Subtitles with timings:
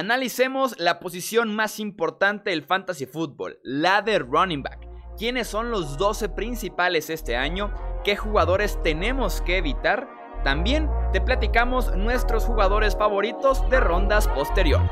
[0.00, 4.88] Analicemos la posición más importante del fantasy football, la de running back.
[5.18, 7.70] ¿Quiénes son los 12 principales este año?
[8.02, 10.08] ¿Qué jugadores tenemos que evitar?
[10.42, 14.90] También te platicamos nuestros jugadores favoritos de rondas posteriores.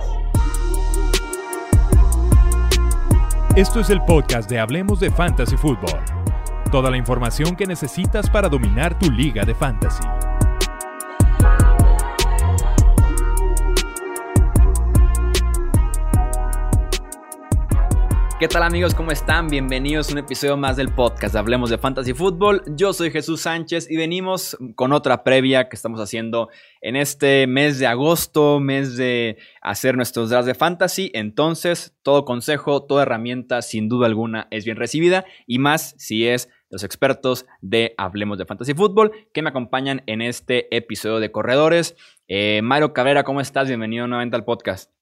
[3.57, 6.05] Esto es el podcast de Hablemos de Fantasy Football.
[6.71, 10.05] Toda la información que necesitas para dominar tu liga de fantasy.
[18.39, 18.95] ¿Qué tal amigos?
[18.95, 19.49] ¿Cómo están?
[19.49, 22.63] Bienvenidos a un episodio más del podcast Hablemos de Fantasy Football.
[22.77, 26.49] Yo soy Jesús Sánchez y venimos con otra previa que estamos haciendo
[26.81, 31.11] en este mes de agosto, mes de hacer nuestros drafts de fantasy.
[31.15, 36.49] Entonces, todo consejo, toda herramienta, sin duda alguna, es bien recibida y más si es
[36.71, 41.97] los expertos de Hablemos de Fantasy Football que me acompañan en este episodio de Corredores.
[42.29, 43.67] Eh, Mario Cabrera, ¿cómo estás?
[43.67, 44.93] Bienvenido nuevamente al podcast.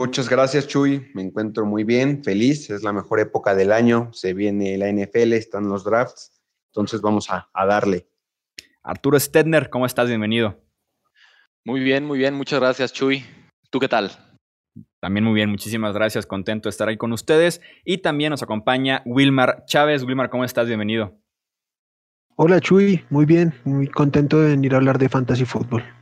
[0.00, 1.10] Muchas gracias, Chuy.
[1.12, 2.70] Me encuentro muy bien, feliz.
[2.70, 4.12] Es la mejor época del año.
[4.12, 6.40] Se viene la NFL, están los drafts.
[6.70, 8.08] Entonces vamos a, darle.
[8.84, 10.08] Arturo Stedner, ¿cómo estás?
[10.08, 10.62] Bienvenido.
[11.64, 12.34] Muy bien, muy bien.
[12.34, 13.24] Muchas gracias, Chuy.
[13.70, 14.12] ¿Tú qué tal?
[15.00, 16.26] También muy bien, muchísimas gracias.
[16.26, 17.60] Contento de estar ahí con ustedes.
[17.84, 20.04] Y también nos acompaña Wilmar Chávez.
[20.04, 20.68] Wilmar, ¿cómo estás?
[20.68, 21.18] Bienvenido.
[22.36, 23.04] Hola, Chuy.
[23.10, 23.52] Muy bien.
[23.64, 25.97] Muy contento de venir a hablar de Fantasy Football.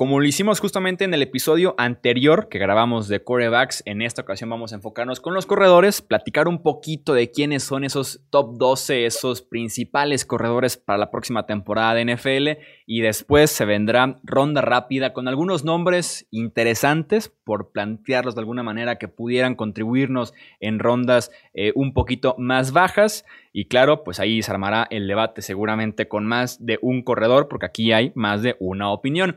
[0.00, 4.48] Como lo hicimos justamente en el episodio anterior que grabamos de Corebacks, en esta ocasión
[4.48, 9.04] vamos a enfocarnos con los corredores, platicar un poquito de quiénes son esos top 12,
[9.04, 15.12] esos principales corredores para la próxima temporada de NFL y después se vendrá ronda rápida
[15.12, 21.72] con algunos nombres interesantes por plantearlos de alguna manera que pudieran contribuirnos en rondas eh,
[21.74, 23.26] un poquito más bajas.
[23.52, 27.66] Y claro, pues ahí se armará el debate seguramente con más de un corredor, porque
[27.66, 29.36] aquí hay más de una opinión.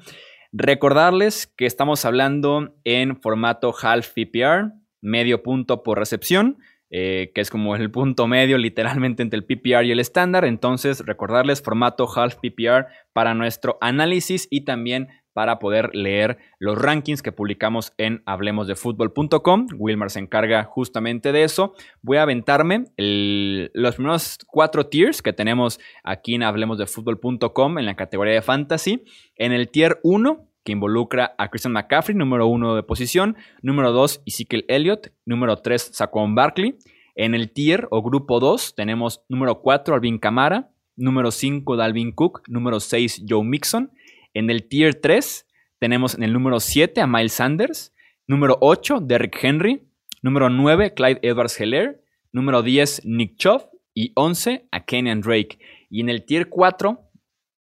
[0.55, 6.59] Recordarles que estamos hablando en formato half PPR, medio punto por recepción,
[6.91, 10.45] eh, que es como el punto medio literalmente entre el PPR y el estándar.
[10.45, 17.21] Entonces, recordarles formato half PPR para nuestro análisis y también para poder leer los rankings
[17.21, 19.67] que publicamos en hablemosdefutbol.com.
[19.77, 21.73] Wilmer se encarga justamente de eso.
[22.01, 28.33] Voy a aventarme los primeros cuatro tiers que tenemos aquí en hablemosdefutbol.com en la categoría
[28.33, 29.03] de fantasy.
[29.35, 34.23] En el tier 1 que involucra a Christian McCaffrey, número uno de posición, número 2
[34.25, 36.77] Ezekiel Elliott, número 3 Saquon Barkley.
[37.15, 42.43] En el tier o grupo 2 tenemos número 4 Alvin Kamara, número 5 Dalvin Cook,
[42.47, 43.91] número 6 Joe Mixon.
[44.33, 45.47] En el tier 3
[45.79, 47.93] tenemos en el número 7 a Miles Sanders,
[48.27, 49.87] número 8 Derrick Henry,
[50.21, 55.59] número 9 Clyde Edwards Heller, número 10 Nick Chubb y 11 a Kenyan Drake.
[55.89, 56.99] Y en el tier 4,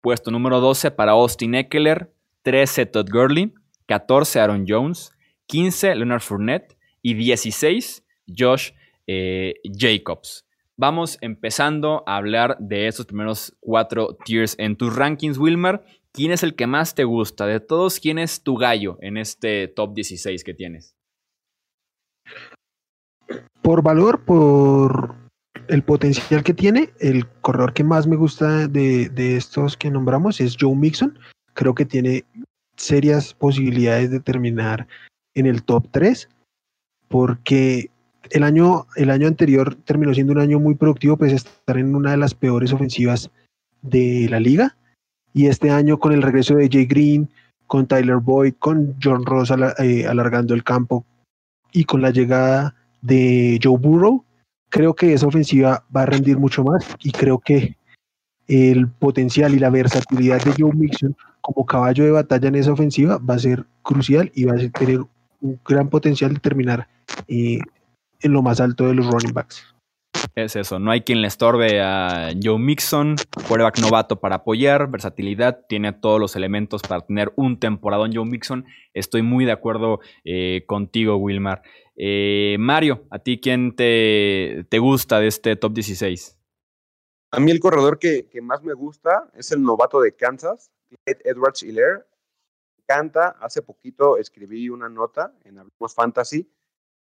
[0.00, 2.12] puesto número 12 para Austin Eckler,
[2.42, 3.52] 13 Todd Gurley,
[3.86, 5.12] 14 Aaron Jones,
[5.46, 8.04] 15 Leonard Fournette y 16
[8.36, 8.70] Josh
[9.06, 10.46] eh, Jacobs.
[10.76, 15.82] Vamos empezando a hablar de esos primeros cuatro tiers en tus rankings, Wilmer.
[16.14, 17.46] ¿Quién es el que más te gusta?
[17.46, 20.94] De todos, ¿quién es tu gallo en este top 16 que tienes?
[23.62, 25.14] Por valor, por
[25.68, 30.40] el potencial que tiene, el corredor que más me gusta de, de estos que nombramos
[30.40, 31.18] es Joe Mixon
[31.54, 32.24] creo que tiene
[32.76, 34.86] serias posibilidades de terminar
[35.34, 36.28] en el top 3,
[37.08, 37.90] porque
[38.30, 42.12] el año, el año anterior terminó siendo un año muy productivo, pues estar en una
[42.12, 43.30] de las peores ofensivas
[43.82, 44.76] de la liga.
[45.34, 47.28] Y este año con el regreso de Jay Green,
[47.66, 51.06] con Tyler Boyd, con John Ross eh, alargando el campo
[51.72, 54.24] y con la llegada de Joe Burrow,
[54.68, 57.76] creo que esa ofensiva va a rendir mucho más y creo que
[58.46, 63.18] el potencial y la versatilidad de Joe Mixon como caballo de batalla en esa ofensiva
[63.18, 65.00] va a ser crucial y va a tener
[65.40, 66.88] un gran potencial de terminar
[67.28, 67.58] eh,
[68.20, 69.71] en lo más alto de los running backs.
[70.34, 73.16] Es eso, no hay quien le estorbe a Joe Mixon,
[73.46, 78.64] quarterback novato para apoyar, versatilidad, tiene todos los elementos para tener un temporadón Joe Mixon.
[78.94, 81.62] Estoy muy de acuerdo eh, contigo, Wilmar.
[81.96, 86.38] Eh, Mario, ¿a ti quién te, te gusta de este top 16?
[87.34, 90.70] A mí el corredor que, más me gusta es el novato de Kansas,
[91.06, 92.06] Edwards Hiller.
[92.86, 96.50] Canta, hace poquito escribí una nota en Hablemos Fantasy.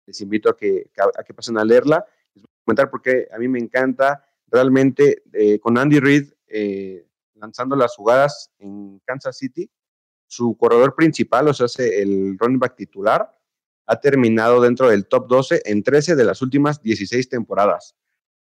[0.07, 2.07] Les invito a que, a que pasen a leerla.
[2.35, 7.07] Les voy a comentar porque a mí me encanta realmente eh, con Andy Reid eh,
[7.35, 9.71] lanzando las jugadas en Kansas City.
[10.27, 13.31] Su corredor principal, o sea, el running back titular,
[13.87, 17.95] ha terminado dentro del top 12 en 13 de las últimas 16 temporadas.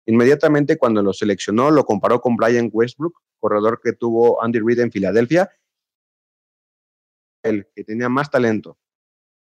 [0.05, 4.91] Inmediatamente cuando lo seleccionó, lo comparó con Brian Westbrook, corredor que tuvo Andy Reid en
[4.91, 5.49] Filadelfia,
[7.43, 8.77] el que tenía más talento.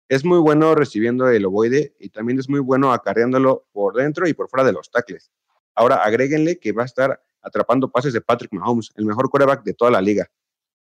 [0.10, 4.34] Es muy bueno recibiendo el ovoide y también es muy bueno acarreándolo por dentro y
[4.34, 5.32] por fuera de los tackles.
[5.76, 9.74] Ahora agréguenle que va a estar atrapando pases de Patrick Mahomes, el mejor quarterback de
[9.74, 10.30] toda la liga.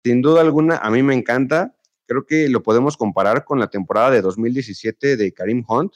[0.03, 1.75] Sin duda alguna, a mí me encanta.
[2.07, 5.93] Creo que lo podemos comparar con la temporada de 2017 de Karim Hunt,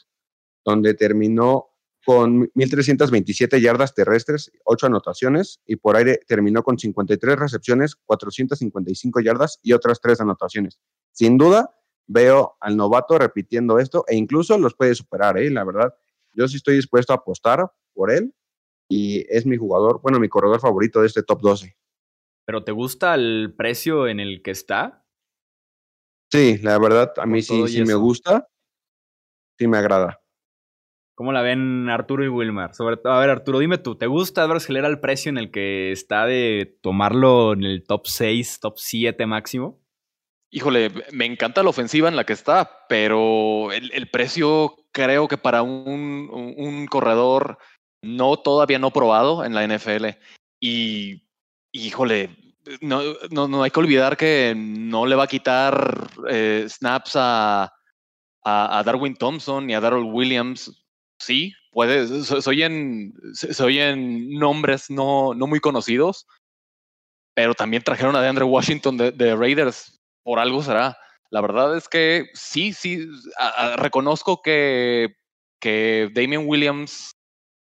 [0.63, 1.69] donde terminó
[2.05, 9.59] con 1.327 yardas terrestres, 8 anotaciones, y por aire terminó con 53 recepciones, 455 yardas
[9.63, 10.79] y otras 3 anotaciones.
[11.11, 11.75] Sin duda,
[12.07, 15.49] veo al novato repitiendo esto e incluso los puede superar, ¿eh?
[15.49, 15.93] la verdad.
[16.33, 18.33] Yo sí estoy dispuesto a apostar por él
[18.89, 21.75] y es mi jugador, bueno, mi corredor favorito de este top 12.
[22.45, 25.03] ¿Pero te gusta el precio en el que está?
[26.31, 28.47] Sí, la verdad, a mí sí, sí me gusta,
[29.57, 30.19] sí me agrada.
[31.15, 32.75] ¿Cómo la ven Arturo y Wilmar?
[32.75, 35.49] Sobre todo, a ver, Arturo, dime tú, ¿te gusta Edward Gelera el precio en el
[35.49, 39.81] que está de tomarlo en el top 6, top 7 máximo?
[40.51, 45.61] Híjole, me encanta la ofensiva en la que está, pero el, precio creo que para
[45.61, 47.57] un, un, corredor
[48.01, 50.17] no todavía no probado en la NFL.
[50.61, 51.23] Y,
[51.71, 52.29] híjole,
[52.79, 53.01] no,
[53.31, 57.73] no, no, hay que olvidar que no le va a quitar eh, snaps a,
[58.43, 60.85] a, Darwin Thompson ni a Darrell Williams
[61.19, 66.27] sí, puede, soy en, soy en nombres no, no muy conocidos,
[67.33, 69.94] pero también trajeron a DeAndre Washington de, Raiders,
[70.25, 70.97] por algo será.
[71.29, 73.07] La verdad es que sí, sí,
[73.77, 75.15] reconozco que,
[75.61, 77.11] que Damian Williams,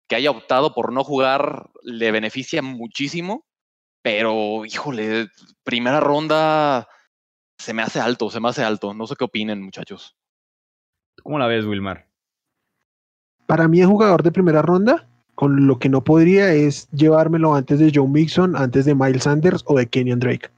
[0.08, 3.46] que haya optado por no jugar, le beneficia muchísimo,
[4.04, 5.28] pero híjole,
[5.64, 6.88] primera ronda
[7.58, 8.94] se me hace alto, se me hace alto.
[8.94, 10.16] No sé qué opinen, muchachos.
[11.24, 12.08] ¿Cómo la ves, Wilmar?
[13.48, 17.80] Para mí es jugador de primera ronda, con lo que no podría es llevármelo antes
[17.80, 20.50] de Joe Mixon, antes de Miles Sanders o de Kenyon Drake.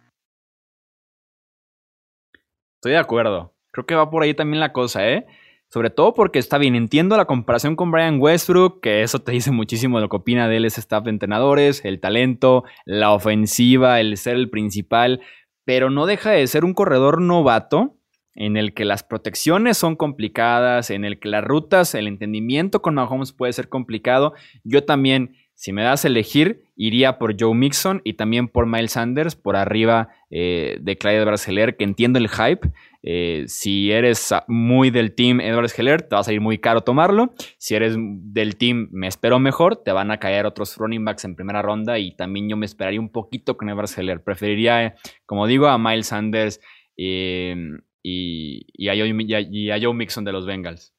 [2.84, 3.54] Estoy de acuerdo.
[3.72, 5.26] Creo que va por ahí también la cosa, ¿eh?
[5.70, 9.52] Sobre todo porque está bien, entiendo la comparación con Brian Westbrook, que eso te dice
[9.52, 14.18] muchísimo lo que opina de él ese staff de entrenadores, el talento, la ofensiva, el
[14.18, 15.22] ser el principal,
[15.64, 17.96] pero no deja de ser un corredor novato
[18.36, 22.96] en el que las protecciones son complicadas, en el que las rutas, el entendimiento con
[22.96, 24.34] Mahomes puede ser complicado.
[24.66, 28.92] Yo también, si me das a elegir, iría por Joe Mixon y también por Miles
[28.92, 32.72] Sanders, por arriba eh, de Clyde Edwards Heller, que entiendo el hype.
[33.04, 37.36] Eh, si eres muy del team Edwards Heller, te va a salir muy caro tomarlo.
[37.60, 41.36] Si eres del team Me Espero Mejor, te van a caer otros running backs en
[41.36, 44.24] primera ronda y también yo me esperaría un poquito con Edwards Heller.
[44.24, 44.96] Preferiría,
[45.28, 46.60] como digo, a Miles Sanders.
[46.98, 47.56] Eh,
[48.02, 50.96] y, a Joe, Mixon de los Bengals.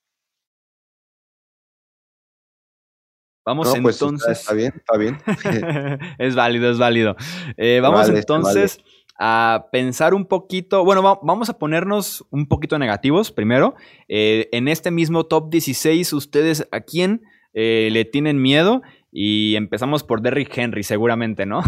[3.44, 4.40] Vamos pues, entonces.
[4.40, 5.18] Está, bien, está bien.
[6.18, 7.16] es válido, es válido.
[7.56, 8.78] Eh, vamos entonces
[9.18, 10.84] a pensar un poquito.
[10.84, 13.74] Bueno, vamos a ponernos un poquito negativos primero.
[14.08, 17.22] Eh, en este mismo top 16, ¿ustedes a quién
[17.52, 18.82] eh, le tienen miedo?
[19.12, 21.62] Y empezamos por Derrick Henry, seguramente, ¿no?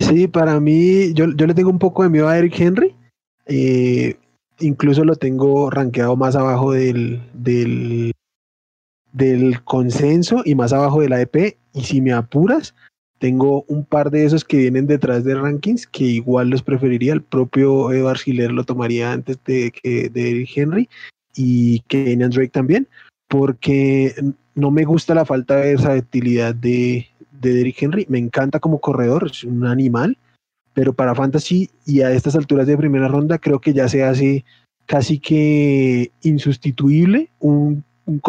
[0.00, 2.94] Sí, para mí, yo, yo le tengo un poco de miedo a Eric Henry.
[3.46, 4.16] Eh,
[4.60, 8.12] incluso lo tengo rankeado más abajo del, del,
[9.12, 11.56] del consenso y más abajo de la EP.
[11.72, 12.74] Y si me apuras,
[13.24, 17.14] tengo un par de esos que vienen detrás de rankings que igual los preferiría.
[17.14, 20.90] El propio Edward Hiller lo tomaría antes de, que, de Henry
[21.34, 22.86] y Kenyan Drake también,
[23.26, 24.14] porque
[24.54, 27.06] no me gusta la falta de versatilidad de,
[27.40, 28.04] de Derrick Henry.
[28.10, 30.18] Me encanta como corredor, es un animal,
[30.74, 34.44] pero para Fantasy y a estas alturas de primera ronda creo que ya se hace
[34.84, 38.20] casi que insustituible un, un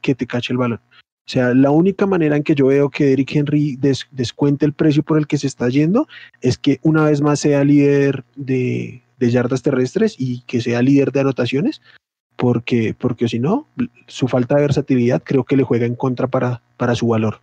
[0.00, 0.80] que, te cache el balón.
[1.26, 3.76] O sea, la única manera en que yo veo que Derrick Henry
[4.12, 6.06] descuente el precio por el que se está yendo
[6.40, 11.20] es que una vez más sea líder de, yardas terrestres y que sea líder de
[11.20, 11.82] anotaciones,
[12.36, 13.66] porque, porque si no,
[14.06, 17.40] su falta de versatilidad creo que le juega en contra para, para su valor.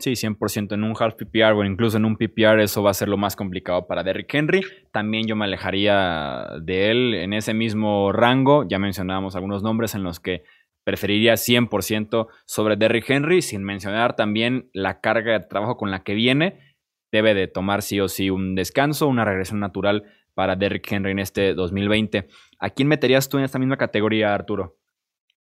[0.00, 3.08] Sí, 100% en un half PPR o incluso en un PPR eso va a ser
[3.08, 4.62] lo más complicado para Derrick Henry.
[4.92, 8.66] También yo me alejaría de él en ese mismo rango.
[8.66, 10.42] Ya mencionábamos algunos nombres en los que
[10.90, 16.14] preferiría 100% sobre Derrick Henry, sin mencionar también la carga de trabajo con la que
[16.14, 16.74] viene.
[17.12, 20.02] Debe de tomar sí o sí un descanso, una regresión natural
[20.34, 22.26] para Derrick Henry en este 2020.
[22.58, 24.78] ¿A quién meterías tú en esta misma categoría, Arturo?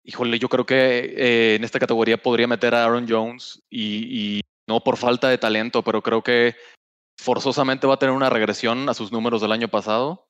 [0.03, 4.81] Híjole, yo creo que eh, en esta categoría podría meter a Aaron Jones y, no
[4.81, 6.53] por falta de talento, pero creo que
[7.17, 10.22] forzosamente va a tener una regresión a sus números del año pasado.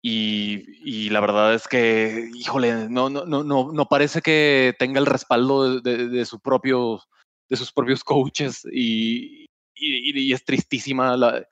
[0.00, 5.80] Y, la verdad es que, híjole, no, no, no, no parece que tenga el respaldo
[5.80, 7.00] de, su propio,
[7.48, 11.44] de sus propios coaches y, y, es tristísima la,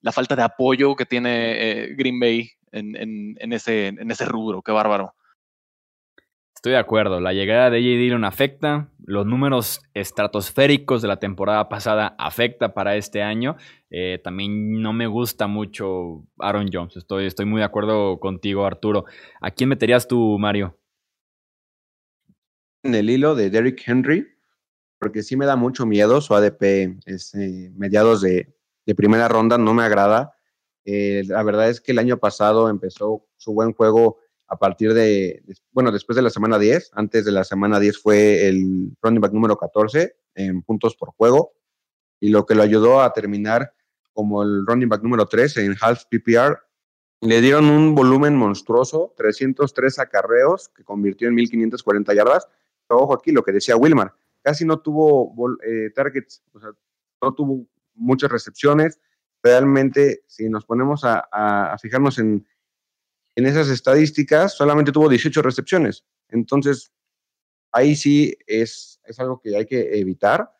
[0.00, 4.62] la falta de apoyo que tiene eh, Green Bay en, en, ese, en ese rubro.
[4.62, 5.14] Qué bárbaro.
[6.58, 11.68] Estoy de acuerdo, la llegada de AJ Dillon afecta, los números estratosféricos de la temporada
[11.68, 13.54] pasada afecta para este año.
[13.90, 19.04] Eh, también no me gusta mucho Aaron Jones, estoy, estoy muy de acuerdo contigo Arturo.
[19.40, 20.76] ¿A quién meterías tú, Mario?
[22.82, 24.26] En el hilo de Derrick Henry,
[24.98, 28.52] porque sí me da mucho miedo su ADP es, eh, mediados de,
[28.96, 30.34] primera ronda, no me agrada.
[30.84, 35.42] Eh, la verdad es que el año pasado empezó su buen juego a partir de,
[35.72, 39.32] bueno, después de la semana 10, antes de la semana 10 fue el running back
[39.32, 41.52] número 14 en puntos por juego
[42.18, 43.74] y lo que lo ayudó a terminar
[44.14, 46.58] como el running back número 3 en half PPR.
[47.20, 52.48] Le dieron un volumen monstruoso, 303 acarreos que convirtió en 1540 yardas.
[52.86, 56.70] Pero ojo aquí lo que decía Wilmar, casi no tuvo eh, targets, o sea,
[57.20, 58.98] no tuvo muchas recepciones.
[59.42, 62.46] Realmente, si nos ponemos a fijarnos en,
[63.38, 66.04] en esas estadísticas solamente tuvo 18 recepciones.
[66.28, 66.90] Entonces,
[67.70, 70.50] ahí sí es, algo que hay que evitar.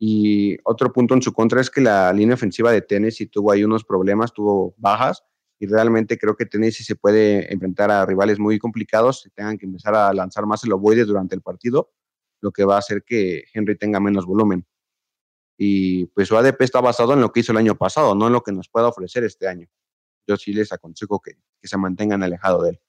[0.00, 3.62] Y otro punto en su contra es que la línea ofensiva de Tennessee tuvo ahí
[3.62, 5.22] unos problemas, tuvo bajas,
[5.60, 9.66] y realmente creo que Tennessee se puede enfrentar a rivales muy complicados que tengan que
[9.66, 11.92] empezar a lanzar más el ovoide durante el partido,
[12.40, 14.66] lo que va a hacer que Henry tenga menos volumen.
[15.56, 18.32] Y pues su ADP está basado en lo que hizo el año pasado, no en
[18.32, 19.68] lo que nos pueda ofrecer este año
[20.26, 22.80] yo sí les aconsejo que, se mantengan alejados de él.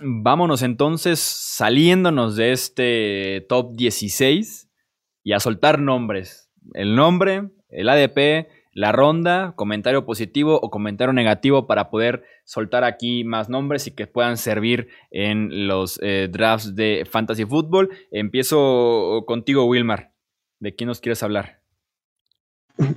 [0.00, 4.70] Vámonos entonces saliéndonos de este top 16
[5.24, 6.52] y a soltar nombres.
[6.74, 13.24] El nombre, el ADP, la ronda, comentario positivo o comentario negativo para poder soltar aquí
[13.24, 17.90] más nombres y que puedan servir en los eh, drafts de Fantasy Football.
[18.12, 20.12] Empiezo contigo, Wilmar.
[20.60, 21.57] ¿De quién nos quieres hablar?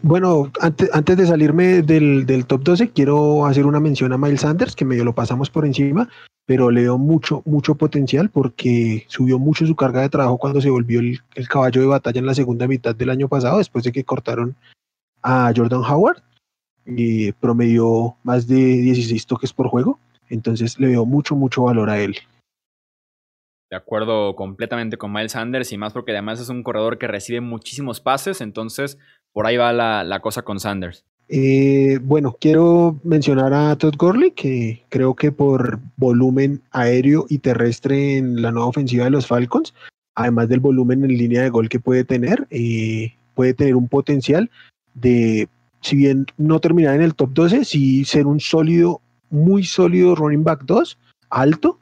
[0.03, 4.41] Bueno, antes, antes de salirme del, del, top 12, quiero hacer una mención a Miles
[4.41, 6.07] Sanders, que medio lo pasamos por encima,
[6.45, 10.69] pero le dio mucho, mucho potencial porque subió mucho su carga de trabajo cuando se
[10.69, 13.91] volvió el, el caballo de batalla en la segunda mitad del año pasado, después de
[13.91, 14.55] que cortaron
[15.23, 16.21] a Jordan Howard
[16.85, 19.99] y promedió más de 16 toques por juego.
[20.29, 22.15] Entonces le veo mucho, mucho valor a él.
[23.69, 27.39] De acuerdo completamente con Miles Sanders y más porque además es un corredor que recibe
[27.39, 28.97] muchísimos pases, entonces
[29.33, 31.05] por ahí va la, cosa con Sanders.
[31.27, 38.17] Eh, bueno, quiero mencionar a Todd Gurley, que creo que por volumen aéreo y terrestre
[38.17, 39.73] en la nueva ofensiva de los Falcons,
[40.15, 44.49] además del volumen en línea de gol que puede tener, eh, puede tener un potencial
[44.93, 45.47] de,
[45.79, 50.43] si bien no terminar en el top 12, sí ser un sólido, muy sólido running
[50.43, 50.97] back 2,
[51.29, 51.79] alto.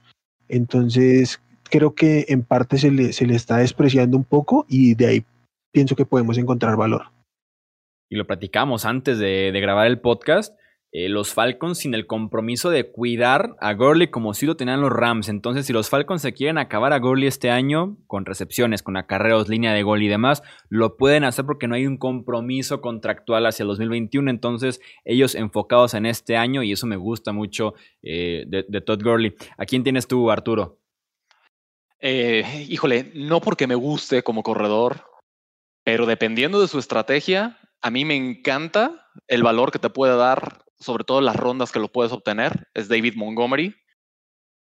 [0.48, 5.08] Entonces, creo que en parte se le, se le está despreciando un poco y de
[5.08, 5.26] ahí
[5.72, 7.08] pienso que podemos encontrar valor
[8.10, 10.58] y lo platicamos antes de, grabar el podcast,
[10.92, 14.92] eh, los Falcons sin el compromiso de cuidar a Gurley como si lo tenían los
[14.92, 15.30] Rams.
[15.30, 19.50] Entonces, si los Falcons se quieren acabar a Gurley este año, con recepciones, con acarreos,
[19.50, 23.64] línea de gol y demás, lo pueden hacer porque no hay un compromiso contractual hacia
[23.64, 24.32] el 2021.
[24.32, 29.36] Entonces, ellos enfocados en este año, y eso me gusta mucho eh, de, Todd Gurley.
[29.60, 30.80] ¿A quién tienes tú, Arturo?
[32.00, 35.04] Eh, híjole, no porque me guste como corredor,
[35.84, 40.64] pero dependiendo de su estrategia, a mí me encanta el valor que te puede dar,
[40.80, 43.76] sobre todo las rondas que lo puedes obtener, es David Montgomery,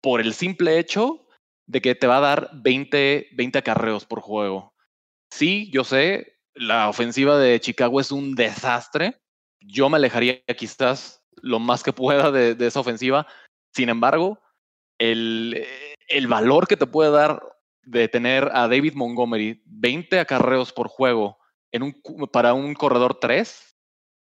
[0.01, 1.27] por el simple hecho
[1.67, 4.73] de que te va a dar 20, 20 acarreos por juego.
[5.31, 9.19] Sí, yo sé, la ofensiva de Chicago es un desastre.
[9.59, 13.27] Yo me alejaría quizás lo más que pueda de, esa ofensiva.
[13.73, 14.39] Sin embargo,
[14.99, 15.65] el,
[16.07, 17.41] el valor que te puede dar
[17.81, 21.37] de tener a David Montgomery 20 acarreos por juego
[22.31, 23.77] para un corredor 3,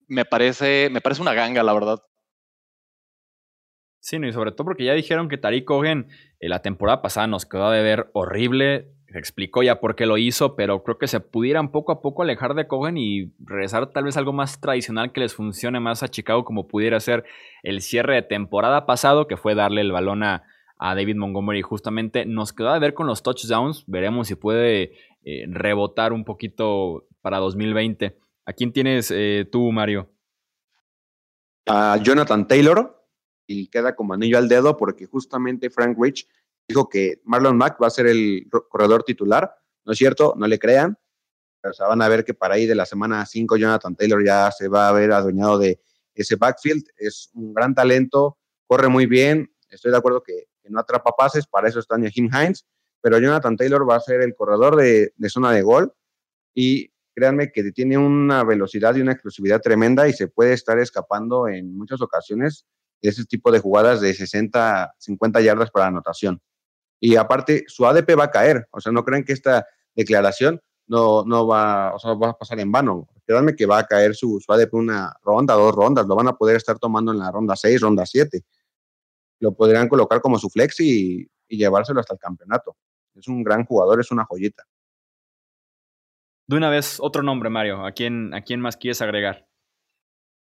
[0.08, 2.02] me parece, me parece una ganga, la verdad.
[4.00, 6.06] Sí, y sobre todo porque ya dijeron que Tariq Cohen
[6.38, 8.92] eh, la temporada pasada nos quedó de ver horrible.
[9.08, 12.54] Explicó ya por qué lo hizo, pero creo que se pudieran poco a poco alejar
[12.54, 16.44] de Cohen y regresar tal vez algo más tradicional que les funcione más a Chicago,
[16.44, 17.24] como pudiera ser
[17.62, 20.44] el cierre de temporada pasado, que fue darle el balón a,
[20.78, 21.62] a David Montgomery.
[21.62, 23.84] Justamente nos quedó de ver con los touchdowns.
[23.86, 24.92] Veremos si puede
[25.24, 28.16] eh, rebotar un poquito para 2020.
[28.44, 30.08] ¿A quién tienes eh, tú, Mario?
[31.66, 33.04] A Jonathan Taylor,
[33.48, 36.28] y queda como anillo al dedo porque justamente Frank Rich
[36.68, 39.52] dijo que Marlon Mack va a ser el corredor titular.
[39.84, 40.34] ¿No es cierto?
[40.36, 40.96] No le crean.
[41.60, 44.52] Pero se van a ver que para ahí de la semana 5 Jonathan Taylor ya
[44.52, 45.80] se va a ver adueñado de
[46.14, 46.84] ese backfield.
[46.96, 49.52] Es un gran talento, corre muy bien.
[49.68, 52.64] Estoy de acuerdo que, no atrapa pases, para eso está Jim Hines.
[53.00, 55.92] Pero Jonathan Taylor va a ser el corredor de zona de gol.
[56.54, 61.48] Y créanme que tiene una velocidad y una explosividad tremenda y se puede estar escapando
[61.48, 62.66] en muchas ocasiones
[63.00, 66.42] de ese tipo de jugadas de 60, 50 yardas para anotación.
[67.00, 68.68] Y aparte, su ADP va a caer.
[68.70, 72.60] O sea, no creen que esta declaración no, no va, o sea, va a pasar
[72.60, 73.08] en vano.
[73.24, 76.06] Créanme que va a caer su, su ADP una ronda, dos rondas.
[76.06, 78.42] Lo van a poder estar tomando en la ronda 6, ronda 7.
[79.40, 82.76] Lo podrían colocar como su flex y, y llevárselo hasta el campeonato.
[83.14, 84.64] Es un gran jugador, es una joyita.
[86.48, 87.84] De una vez, otro nombre, Mario.
[87.84, 89.48] ¿A quién, a quién más quieres agregar?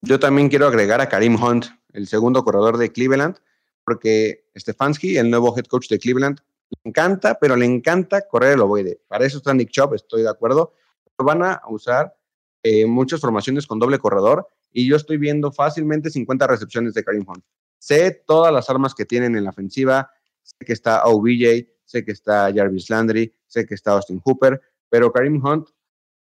[0.01, 3.37] Yo también quiero agregar a Karim Hunt, el segundo corredor de Cleveland,
[3.83, 8.61] porque Stefanski, el nuevo head coach de Cleveland, le encanta, pero le encanta correr el
[8.61, 9.01] ovoide.
[9.07, 10.73] Para eso está Nick Chubb, estoy de acuerdo.
[11.17, 12.15] van a usar
[12.61, 17.25] eh, muchas formaciones con doble corredor y yo estoy viendo fácilmente 50 recepciones de Karim
[17.27, 17.43] Hunt.
[17.79, 20.11] Sé todas las armas que tienen en la ofensiva,
[20.43, 25.11] sé que está OBJ, sé que está Jarvis Landry, sé que está Austin Hooper, pero
[25.11, 25.69] Karim Hunt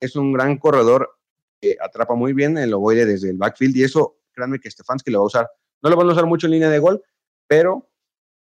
[0.00, 1.16] es un gran corredor
[1.61, 5.19] que atrapa muy bien el ovoide desde el backfield y eso, créanme que Stefanski lo
[5.19, 5.50] va a usar.
[5.83, 7.02] No lo van a usar mucho en línea de gol,
[7.47, 7.90] pero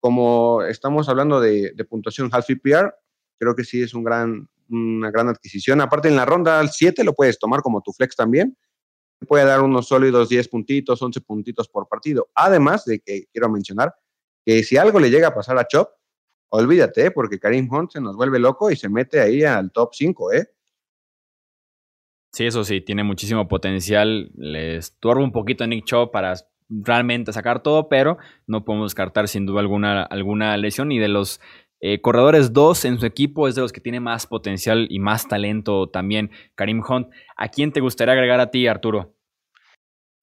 [0.00, 2.94] como estamos hablando de, puntuación half PPR,
[3.38, 5.80] creo que sí es un gran, una gran adquisición.
[5.80, 8.56] Aparte, en la ronda 7 lo puedes tomar como tu flex también.
[9.26, 12.30] Puede dar unos sólidos 10 puntitos, 11 puntitos por partido.
[12.34, 13.92] Además de que quiero mencionar
[14.44, 15.90] que si algo le llega a pasar a Chop,
[16.50, 20.32] olvídate, porque Karim Hunt se nos vuelve loco y se mete ahí al top 5,
[20.32, 20.48] ¿eh?
[22.32, 24.30] Sí, eso sí, tiene muchísimo potencial.
[24.36, 26.34] Le estorba un poquito a Nick Chop para
[26.68, 30.92] realmente sacar todo, pero no podemos descartar sin duda alguna, alguna lesión.
[30.92, 31.40] Y de los
[31.80, 35.28] eh, corredores 2 en su equipo es de los que tiene más potencial y más
[35.28, 37.08] talento también, Karim Hunt.
[37.36, 39.14] ¿A quién te gustaría agregar a ti, Arturo?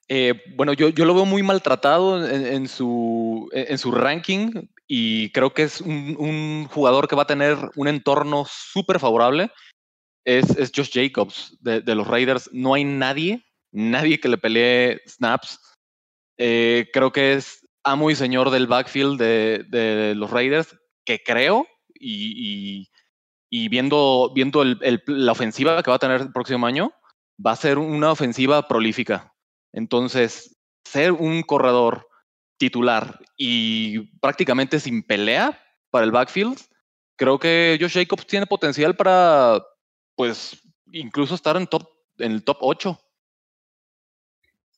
[0.08, 5.52] Eh, bueno, yo, yo, lo veo muy maltratado en, su, en su ranking y creo
[5.52, 9.50] que es un, un jugador que va a tener un entorno súper favorable
[10.25, 12.50] es, es Josh Jacobs de, los Raiders.
[12.51, 15.60] No hay nadie, nadie que le pelee snaps.
[16.38, 22.90] Eh, creo que es amo y señor del backfield de, los Raiders, que creo, y,
[23.70, 26.92] viendo, viendo la ofensiva que va a tener el próximo año,
[27.44, 29.33] va a ser una ofensiva prolífica.
[29.72, 32.07] Entonces, ser un corredor
[32.57, 35.61] titular y prácticamente sin pelea
[35.92, 36.57] para el backfield,
[37.18, 39.61] creo que Josh Jacobs tiene potencial para
[40.16, 43.00] pues incluso estar en, top, en el top 8.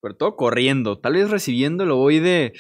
[0.02, 2.54] Sobre todo corriendo, tal vez recibiendo lo voy de...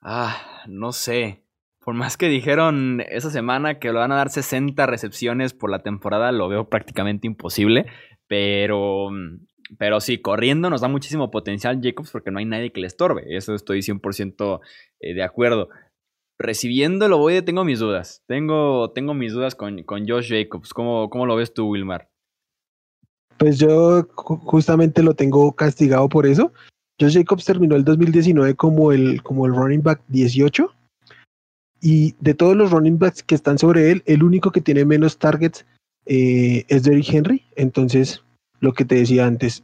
[0.00, 1.44] Ah, no sé.
[1.80, 5.82] Por más que dijeron esa semana que lo van a dar 60 recepciones por la
[5.82, 7.86] temporada, lo veo prácticamente imposible.
[8.28, 9.08] Pero,
[9.78, 13.24] pero sí, corriendo nos da muchísimo potencial Jacobs porque no hay nadie que le estorbe.
[13.36, 14.60] Eso estoy 100%
[15.00, 15.68] eh, de acuerdo.
[16.42, 18.22] Recibiendo lo voy tengo mis dudas.
[18.26, 20.72] Tengo, tengo mis dudas con, con Josh Jacobs.
[20.72, 22.08] ¿Cómo, ¿Cómo, lo ves tú, Wilmar?
[23.36, 26.50] Pues yo justamente lo tengo castigado por eso.
[26.98, 30.72] Josh Jacobs terminó el 2019 como el, como el running back 18.
[31.82, 35.18] Y de todos los running backs que están sobre él, el único que tiene menos
[35.18, 35.66] targets
[36.06, 37.44] eh, es Derrick Henry.
[37.54, 38.24] Entonces,
[38.60, 39.62] lo que te decía antes,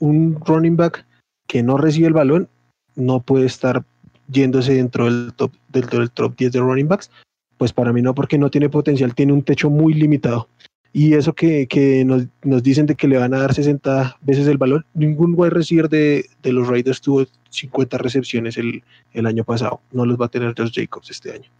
[0.00, 1.06] un running back
[1.46, 2.48] que no recibe el balón
[2.96, 3.84] no puede estar
[4.28, 7.10] yéndose dentro del top, del, top 10 de running backs,
[7.58, 10.48] pues para mí no, porque no tiene potencial, tiene un techo muy limitado.
[10.92, 14.46] Y eso que, que nos, nos, dicen de que le van a dar 60 veces
[14.46, 19.44] el balón, ningún wide receiver de, de los Raiders tuvo 50 recepciones el, el, año
[19.44, 19.80] pasado.
[19.92, 21.50] No los va a tener Josh Jacobs este año.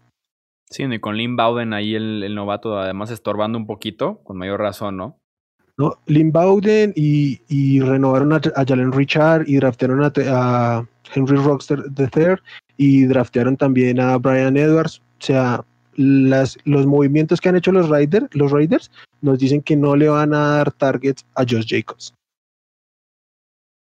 [0.69, 4.59] Sí, y con Lynn Bowden ahí el, el, novato, además estorbando un poquito, con mayor
[4.59, 5.17] razón, ¿no?
[5.77, 11.83] No, Lynn Bowden y, renovaron a, a, Jalen Richard y draftearon a, a Henry Rockster
[11.97, 12.35] III
[12.77, 15.01] y draftearon también a Brian Edwards.
[15.19, 15.63] O sea,
[15.97, 18.51] los movimientos que han hecho los, Raiders, los
[19.21, 22.13] nos dicen que no le van a dar targets a Josh Jacobs.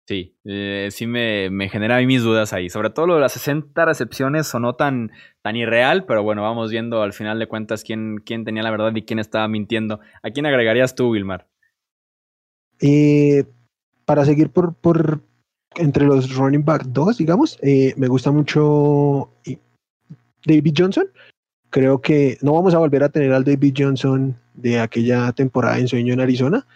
[0.07, 2.69] Sí, eh, sí me, genera mis dudas ahí.
[2.69, 7.03] Sobre todo lo de las 60 recepciones sonó tan, tan irreal, pero bueno, vamos viendo
[7.03, 10.01] al final de cuentas quién, quién tenía la verdad y quién estaba mintiendo.
[10.23, 11.52] ¿A quién agregarías tú, Wilmar?
[12.83, 13.45] Eh,
[14.05, 15.23] para seguir por, por,
[15.77, 19.31] entre los running back 2, digamos, eh, me gusta mucho
[20.45, 21.07] David Johnson.
[21.71, 25.89] Creo que no vamos a volver a tener al David Johnson de aquella temporada en
[25.89, 26.67] sueño en Arizona,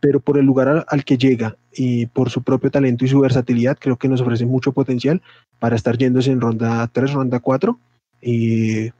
[0.00, 3.78] pero por el lugar al, que llega y por su propio talento y su versatilidad,
[3.78, 5.22] creo que nos ofrece mucho potencial
[5.58, 7.78] para estar yéndose en ronda 3, ronda 4.
[8.22, 8.90] Y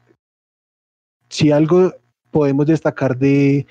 [1.31, 1.95] si algo
[2.31, 3.67] podemos destacar de,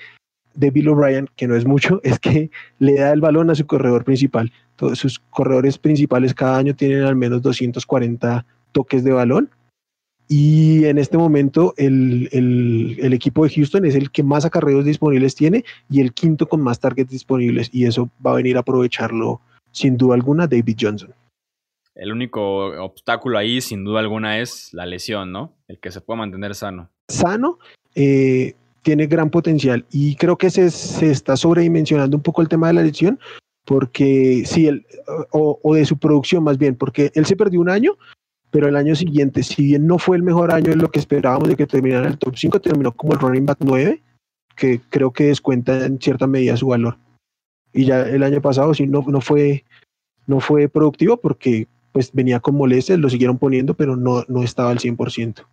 [0.54, 3.66] de Bill O'Brien, que no es mucho, es que le da el balón a su
[3.66, 4.52] corredor principal.
[4.76, 9.50] Todos sus corredores principales cada año tienen al menos 240 toques de balón
[10.28, 15.34] Y en este momento el, el, equipo de Houston es el que más acarreos disponibles
[15.34, 17.68] tiene y el quinto con más targets disponibles.
[17.72, 19.40] Y eso va a venir a aprovecharlo
[19.72, 21.12] sin duda alguna David Johnson.
[21.94, 25.52] El único obstáculo ahí, sin duda alguna, es la lesión, ¿no?
[25.68, 26.88] El que se pueda mantener sano.
[27.08, 27.58] Sano,
[27.94, 32.68] eh, tiene gran potencial y creo que se, se, está sobredimensionando un poco el tema
[32.68, 33.18] de la lesión,
[33.64, 34.86] porque sí, el,
[35.32, 37.96] o, o, de su producción más bien, porque él se perdió un año,
[38.50, 41.48] pero el año siguiente, si bien no fue el mejor año en lo que esperábamos
[41.48, 44.02] de que terminara el top 5, terminó como el running back 9,
[44.56, 46.98] que creo que descuenta en cierta medida su valor.
[47.72, 49.64] Y ya el año pasado sí no, no, fue,
[50.26, 54.70] no fue productivo porque pues venía con molestias, lo siguieron poniendo, pero no, no estaba
[54.70, 55.44] al 100%.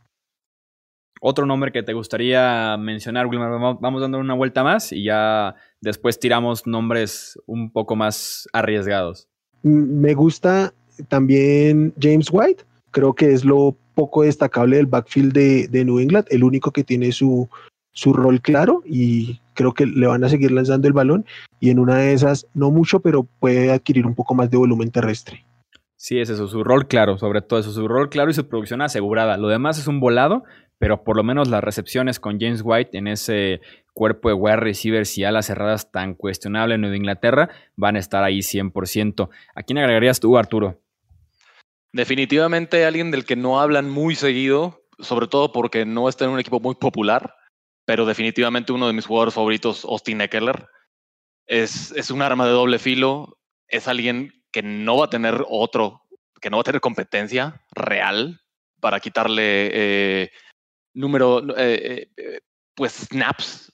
[1.21, 6.19] Otro nombre que te gustaría mencionar, Wilmer, vamos dando una vuelta más y ya después
[6.19, 9.27] tiramos nombres un poco más arriesgados.
[9.63, 10.73] Me gusta
[11.07, 16.27] también James White, creo que es lo poco destacable del backfield de, de New England,
[16.29, 17.49] el único que tiene su,
[17.97, 21.25] su rol claro y creo que le van a seguir lanzando el balón
[21.59, 24.91] y en una de esas, no mucho, pero puede adquirir un poco más de volumen
[24.91, 25.46] terrestre.
[25.99, 28.83] Sí, es eso, su rol claro, sobre todo eso, su rol claro y su producción
[28.83, 29.35] asegurada.
[29.37, 30.43] Lo demás es un volado,
[30.77, 33.61] pero por lo menos las recepciones con James White en ese
[33.93, 38.23] cuerpo de wide receivers y alas cerradas tan cuestionable en Nueva Inglaterra van a estar
[38.23, 39.29] ahí 100%.
[39.55, 40.79] ¿A quién agregarías tú, Arturo?
[41.91, 46.39] Definitivamente alguien del que no hablan muy seguido, sobre todo porque no está en un
[46.39, 47.33] equipo muy popular,
[47.85, 50.67] pero definitivamente uno de mis jugadores favoritos, Austin Eckler.
[51.47, 56.01] Es, es un arma de doble filo, es alguien que no va a tener otro,
[56.41, 58.41] que no va a tener competencia real
[58.79, 60.31] para quitarle eh,
[60.95, 62.39] número, eh, eh,
[62.73, 63.71] pues snaps.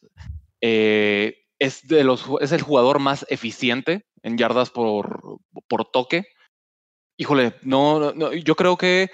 [0.59, 6.25] es, de los, es el jugador más eficiente en yardas por, por toque.
[7.17, 9.09] Híjole, no, no, yo creo que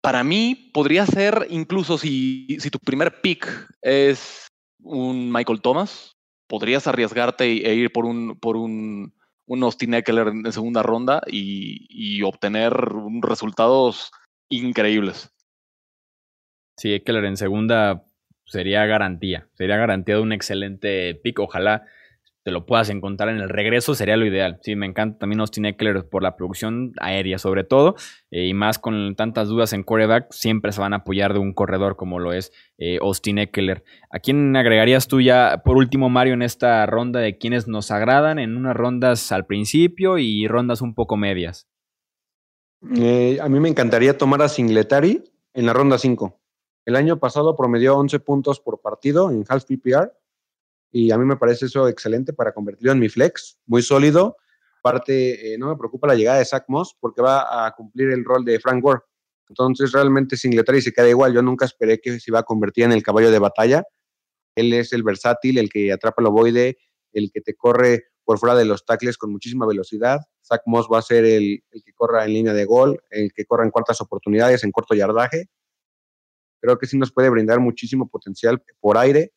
[0.00, 3.44] para mí podría ser incluso si, si tu primer pick
[3.82, 4.46] es
[4.84, 6.12] un Michael Thomas,
[6.46, 9.12] podrías arriesgarte e ir por un, por un,
[9.46, 12.72] un Austin Eckler en segunda ronda y, y obtener
[13.22, 14.10] resultados
[14.48, 15.30] increíbles.
[16.76, 18.04] Sí, Eckler en segunda
[18.46, 21.38] sería garantía, sería garantía de un excelente pick.
[21.38, 21.84] Ojalá
[22.44, 24.58] te lo puedas encontrar en el regreso, sería lo ideal.
[24.62, 27.96] Sí, me encanta también Austin Eckler por la producción aérea, sobre todo,
[28.30, 31.54] eh, y más con tantas dudas en quarterback, siempre se van a apoyar de un
[31.54, 33.82] corredor como lo es eh, Austin Eckler.
[34.10, 38.38] ¿A quién agregarías tú ya, por último, Mario, en esta ronda de quienes nos agradan,
[38.38, 41.66] en unas rondas al principio y rondas un poco medias?
[42.94, 46.38] Eh, a mí me encantaría tomar a Singletary en la ronda 5.
[46.84, 50.12] El año pasado promedió 11 puntos por partido en half PPR
[50.94, 54.36] y a mí me parece eso excelente para convertirlo en mi flex, muy sólido.
[54.78, 58.24] Aparte, eh, no me preocupa la llegada de Zach Moss porque va a cumplir el
[58.24, 59.00] rol de Frank Gore.
[59.48, 61.34] Entonces, realmente Singletary se queda igual.
[61.34, 63.82] Yo nunca esperé que se iba a convertir en el caballo de batalla.
[64.54, 66.78] Él es el versátil, el que atrapa el ovoide,
[67.12, 70.20] el que te corre por fuera de los tackles con muchísima velocidad.
[70.46, 73.46] Zach Moss va a ser el, el, que corra en línea de gol, el que
[73.46, 75.48] corra en cuartas oportunidades, en corto yardaje.
[76.60, 79.32] Creo que sí nos puede brindar muchísimo potencial por aire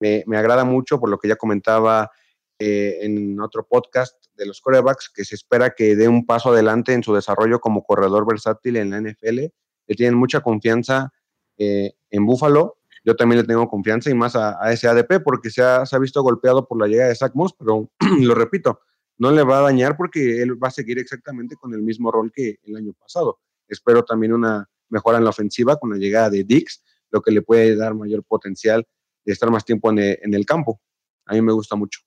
[0.00, 2.10] me, agrada mucho por lo que ya comentaba
[2.58, 6.92] eh, en otro podcast de los corebacks, que se espera que dé un paso adelante
[6.92, 9.38] en su desarrollo como corredor versátil en la NFL.
[9.86, 11.12] Le tienen mucha confianza
[11.58, 12.78] eh, en Buffalo.
[13.04, 15.96] Yo también le tengo confianza y más a, a ese ADP porque se ha, se
[15.96, 17.88] ha, visto golpeado por la llegada de Zach Moss, pero
[18.20, 18.80] lo repito,
[19.18, 22.32] no le va a dañar porque él va a seguir exactamente con el mismo rol
[22.32, 23.38] que el año pasado.
[23.68, 27.42] Espero también una mejora en la ofensiva con la llegada de Dix, lo que le
[27.42, 28.86] puede dar mayor potencial
[29.26, 30.80] de estar más tiempo en el, en el campo.
[31.26, 32.00] A mí me gusta mucho.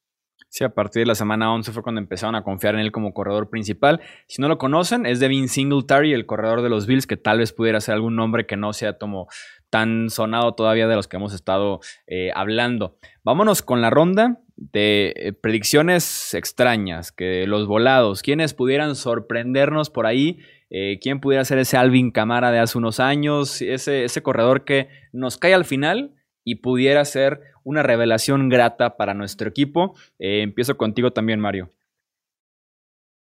[0.52, 3.14] Sí, a partir de la semana 11 fue cuando empezaron a confiar en él como
[3.14, 4.02] corredor principal.
[4.28, 7.54] Si no lo conocen, es Devin Singletary, el corredor de los Bills, que tal vez
[7.54, 9.28] pudiera ser algún nombre que no sea como
[9.70, 12.98] tan sonado todavía de los que hemos estado eh, hablando.
[13.24, 20.08] Vámonos con la ronda de eh, predicciones extrañas, que los volados, quienes pudieran sorprendernos por
[20.08, 20.40] ahí,
[20.72, 24.90] eh, quién pudiera ser ese Alvin Camara de hace unos años, ese, ese corredor que
[25.14, 26.16] nos cae al final
[26.50, 29.96] y pudiera ser una revelación grata para nuestro equipo.
[30.18, 31.72] Eh, empiezo contigo también, Mario.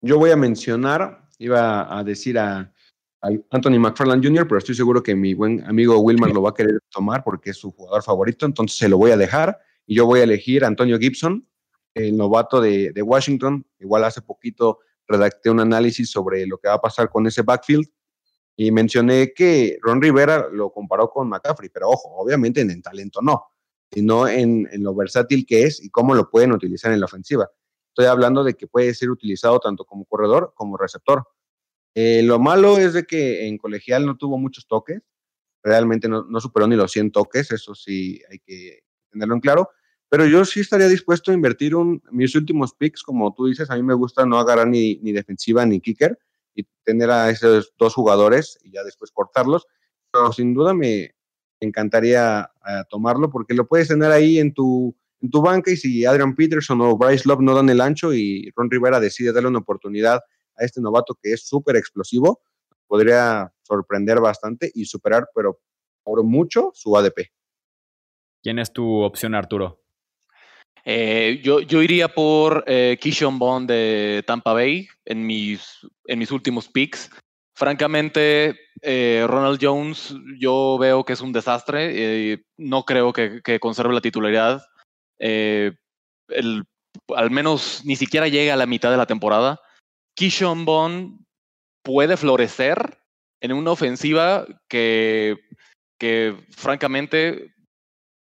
[0.00, 2.72] Yo voy a mencionar, iba a decir a,
[3.50, 6.78] Anthony McFarland Jr., pero estoy seguro que mi buen amigo Wilmar lo va a querer
[6.88, 10.20] tomar porque es su jugador favorito, entonces se lo voy a dejar y yo voy
[10.20, 11.44] a elegir a Antonio Gibson,
[11.94, 13.66] el novato de, de Washington.
[13.80, 17.88] Igual hace poquito redacté un análisis sobre lo que va a pasar con ese backfield
[18.56, 23.20] y mencioné que Ron Rivera lo comparó con McCaffrey, pero ojo, obviamente en el talento
[23.20, 23.44] no,
[23.92, 27.48] sino en, en, lo versátil que es y cómo lo pueden utilizar en la ofensiva.
[27.88, 31.28] Estoy hablando de que puede ser utilizado tanto como corredor como receptor.
[31.94, 35.00] Eh, lo malo es de que en colegial no tuvo muchos toques,
[35.62, 39.70] realmente no, superó ni los 100 toques, eso sí hay que tenerlo en claro.
[40.08, 43.76] Pero yo sí estaría dispuesto a invertir un, mis últimos picks, como tú dices, a
[43.76, 46.18] mí me gusta no agarrar ni, ni defensiva ni kicker
[46.56, 49.66] y tener a esos dos jugadores y ya después cortarlos.
[50.10, 51.14] Pero sin duda me
[51.60, 56.04] encantaría eh, tomarlo porque lo puedes tener ahí en tu, en tu banca y si
[56.04, 59.60] Adrian Peterson o Bryce Love no dan el ancho y Ron Rivera decide darle una
[59.60, 60.20] oportunidad
[60.56, 62.40] a este novato que es súper explosivo,
[62.86, 65.60] podría sorprender bastante y superar, pero
[66.02, 67.32] por mucho, su ADP.
[68.42, 69.82] ¿Quién es tu opción, Arturo?
[70.88, 77.10] Eh, yo, iría por eh, Kishon Bond de Tampa Bay en mis, en últimos picks.
[77.58, 82.32] Francamente, eh, Ronald Jones, yo veo que es un desastre.
[82.32, 84.62] Eh, no creo que, conserve la titularidad.
[85.18, 85.76] El,
[87.16, 89.60] al menos ni siquiera llega a la mitad de la temporada.
[90.16, 91.18] Kishon Bond
[91.82, 92.98] puede florecer
[93.40, 95.36] en una ofensiva que,
[95.98, 97.54] que francamente,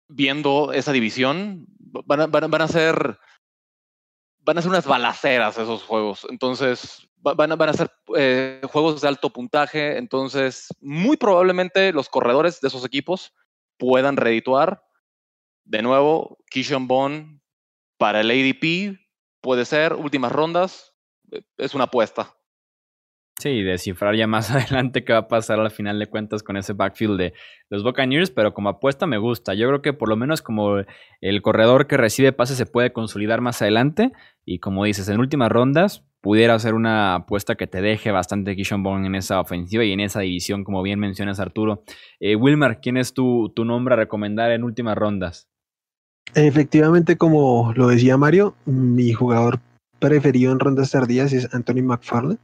[0.07, 1.65] viendo esa división,
[2.05, 3.19] van a, van, a ser
[4.39, 6.25] van a ser unas balaceras esos juegos.
[6.29, 9.97] Entonces, van a, van a ser eh, juegos de alto puntaje.
[9.97, 13.33] Entonces, muy probablemente los corredores de esos equipos
[13.77, 14.83] puedan redituar.
[15.63, 17.39] De nuevo, Kishon Bond
[17.97, 18.99] para el ADP
[19.41, 20.93] puede ser últimas rondas.
[21.31, 22.35] eh, Es una apuesta.
[23.43, 26.71] Sí, descifrar ya más adelante qué va a pasar al final de cuentas con ese
[26.71, 27.33] backfield de
[27.69, 29.53] los Buccaneers, pero como apuesta me gusta.
[29.53, 30.77] Yo creo que por lo menos como
[31.19, 34.13] el corredor que recibe pases se puede consolidar más adelante
[34.45, 38.81] y como dices, en últimas rondas pudiera ser una apuesta que te deje bastante Kishon
[38.81, 41.83] Bond en esa ofensiva y en esa división, como bien mencionas Arturo.
[42.21, 45.49] Eh, Wilmer, ¿quién es tu, tu nombre a recomendar en últimas rondas?
[46.33, 49.59] Efectivamente, como lo decía Mario, mi jugador
[49.99, 52.39] preferido en rondas tardías es Anthony McFarland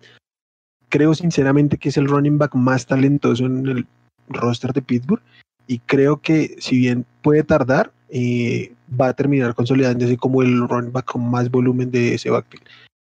[0.90, 3.86] creo sinceramente que es el running back más talentoso en el
[4.28, 5.22] roster de Pittsburgh
[5.68, 10.92] y creo que si bien puede tardar, eh, va a terminar consolidándose como el running
[10.92, 12.66] back con más volumen de ese backfield.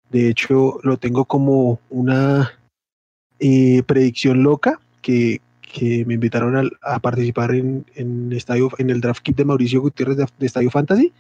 [0.09, 2.53] De hecho, lo tengo como una
[3.39, 9.01] eh, predicción loca que, que me invitaron a, a participar en, en, estadio, en el
[9.01, 11.11] draft kit de Mauricio Gutiérrez de, de Estadio Fantasy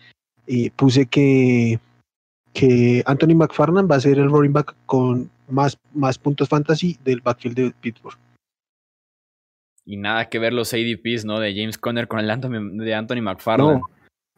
[0.47, 1.79] y puse que,
[2.53, 7.21] que Anthony McFarland va a ser el running back con más, más puntos fantasy del
[7.21, 8.17] backfield de Pittsburgh.
[9.85, 11.39] Y nada que ver los ADPs, ¿no?
[11.39, 13.81] De James Conner con el Anthony, de Anthony McFarland.
[13.81, 13.89] No,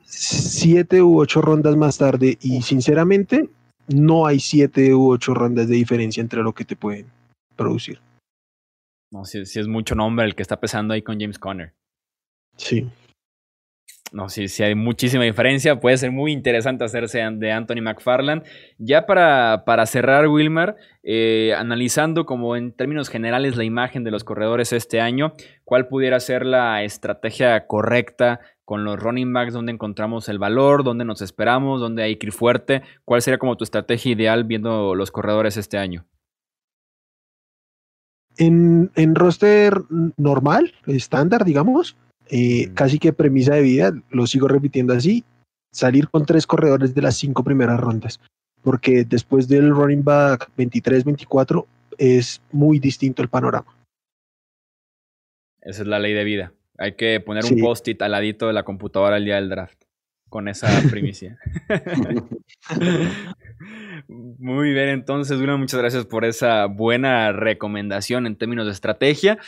[0.02, 3.50] siete u ocho rondas más tarde y sinceramente
[3.88, 7.08] no hay siete u ocho rondas de diferencia entre lo que te pueden
[7.56, 8.00] producir.
[9.12, 11.74] No, si, si es mucho nombre el que está pesando ahí con James Conner.
[12.58, 12.90] Sí.
[14.16, 15.82] No, sí, sí hay muchísima diferencia.
[15.82, 18.44] Puede ser muy interesante hacerse de Anthony McFarland.
[18.78, 24.24] Ya para, para cerrar, Wilmer, eh, analizando como en términos generales la imagen de los
[24.24, 25.34] corredores este año,
[25.66, 29.52] ¿cuál pudiera ser la estrategia correcta con los running backs?
[29.52, 30.86] ¿Dónde encontramos el valor?
[30.86, 31.82] ¿Dónde nos esperamos?
[31.82, 32.84] ¿Dónde hay que ir fuerte?
[33.04, 36.06] ¿Cuál sería como tu estrategia ideal viendo los corredores este año?
[38.38, 39.74] En, en roster
[40.16, 41.98] normal, estándar, digamos,
[42.30, 45.24] eh, casi que premisa de vida, lo sigo repitiendo así,
[45.72, 48.20] salir con tres corredores de las cinco primeras rondas,
[48.62, 51.66] porque después del running back 23-24
[51.98, 53.76] es muy distinto el panorama.
[55.62, 56.54] Esa es la ley de vida.
[56.78, 57.56] Hay que poner sí.
[57.56, 59.84] un post-it al ladito de la computadora el día del draft
[60.30, 61.38] con esa primicia.
[64.08, 69.40] Muy bien, entonces, Wilma, muchas gracias por esa buena recomendación en términos de estrategia.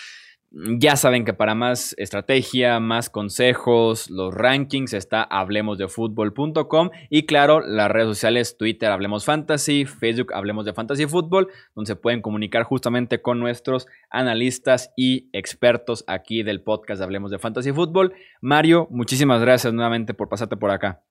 [0.49, 7.91] Ya saben que para más estrategia, más consejos, los rankings está hablemosdefutbol.com y claro, las
[7.91, 13.21] redes sociales Twitter Hablemos Fantasy, Facebook Hablemos de Fantasy Fútbol, donde se pueden comunicar justamente
[13.21, 18.13] con nuestros analistas y expertos aquí del podcast Hablemos de Fantasy Fútbol.
[18.39, 21.03] Mario, muchísimas gracias nuevamente por pasarte por acá.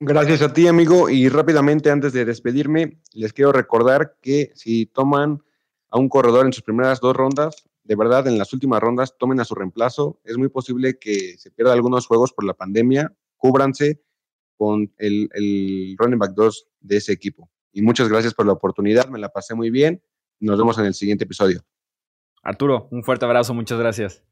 [0.00, 1.08] Gracias a ti, amigo.
[1.08, 5.42] Y rápidamente, antes de despedirme, les quiero recordar que si toman
[5.90, 9.40] a un corredor en sus primeras dos rondas, de verdad, en las últimas rondas tomen
[9.40, 10.20] a su reemplazo.
[10.22, 13.12] Es muy posible que se pierda algunos juegos por la pandemia.
[13.36, 14.00] Cúbranse
[14.56, 17.50] con el, el running back 2 de ese equipo.
[17.72, 19.08] Y muchas gracias por la oportunidad.
[19.08, 20.00] Me la pasé muy bien.
[20.38, 21.64] Nos vemos en el siguiente episodio.
[22.44, 23.54] Arturo, un fuerte abrazo.
[23.54, 24.22] Muchas gracias.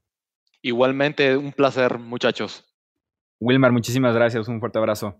[0.62, 2.64] Igualmente, un placer, muchachos.
[3.40, 4.46] Wilmar, muchísimas gracias.
[4.46, 5.16] Un fuerte abrazo.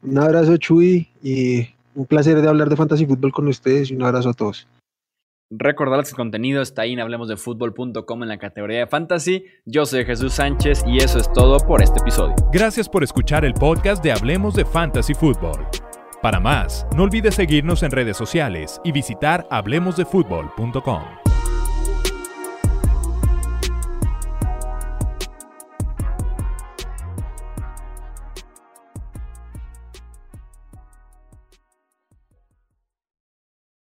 [0.00, 1.10] Un abrazo, Chuy.
[1.22, 3.90] Y un placer de hablar de fantasy fútbol con ustedes.
[3.90, 4.66] Y un abrazo a todos.
[5.50, 9.44] Recordarles que el contenido está ahí en hablemosdefutbol.com en la categoría de fantasy.
[9.64, 12.34] Yo soy Jesús Sánchez y eso es todo por este episodio.
[12.52, 15.66] Gracias por escuchar el podcast de Hablemos de Fantasy Football.
[16.20, 21.25] Para más, no olvides seguirnos en redes sociales y visitar hablemosdefutbol.com.